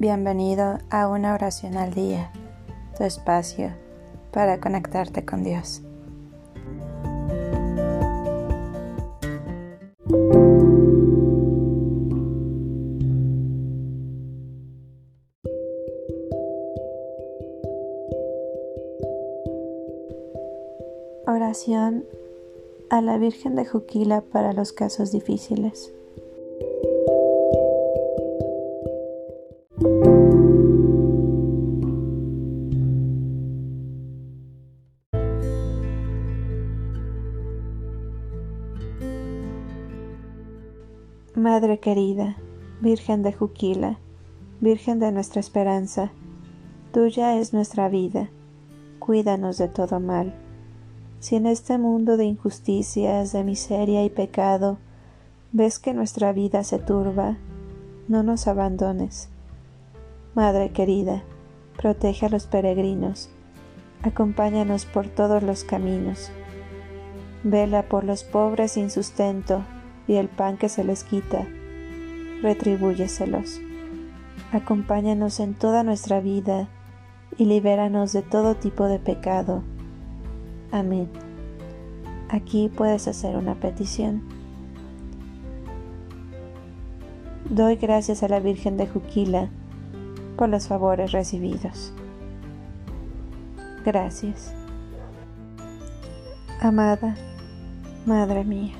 [0.00, 2.32] Bienvenido a una oración al día,
[2.96, 3.70] tu espacio
[4.32, 5.82] para conectarte con Dios.
[21.26, 22.06] Oración
[22.88, 25.92] a la Virgen de Juquila para los casos difíciles.
[41.40, 42.36] Madre querida,
[42.82, 43.96] Virgen de Juquila,
[44.60, 46.12] Virgen de nuestra esperanza,
[46.92, 48.28] tuya es nuestra vida,
[48.98, 50.34] cuídanos de todo mal.
[51.18, 54.76] Si en este mundo de injusticias, de miseria y pecado,
[55.50, 57.38] ves que nuestra vida se turba,
[58.06, 59.30] no nos abandones.
[60.34, 61.22] Madre querida,
[61.78, 63.30] protege a los peregrinos,
[64.02, 66.30] acompáñanos por todos los caminos.
[67.44, 69.64] Vela por los pobres sin sustento,
[70.10, 71.46] y el pan que se les quita,
[72.42, 73.60] retribúyeselos.
[74.50, 76.66] Acompáñanos en toda nuestra vida
[77.38, 79.62] y libéranos de todo tipo de pecado.
[80.72, 81.08] Amén.
[82.28, 84.24] Aquí puedes hacer una petición.
[87.48, 89.48] Doy gracias a la Virgen de Juquila
[90.36, 91.92] por los favores recibidos.
[93.84, 94.52] Gracias.
[96.60, 97.14] Amada
[98.06, 98.79] Madre mía.